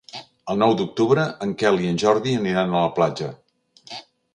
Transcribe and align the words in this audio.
El 0.53 0.57
nou 0.61 0.73
d'octubre 0.79 1.27
en 1.47 1.53
Quel 1.61 1.79
i 1.85 1.93
en 1.93 2.03
Jordi 2.07 2.37
aniran 2.41 2.77
a 2.77 2.85
la 2.89 2.95
platja. 3.01 3.33